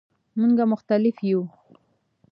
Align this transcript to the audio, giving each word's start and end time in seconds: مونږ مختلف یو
مونږ 0.39 0.57
مختلف 0.71 1.15
یو 1.29 1.41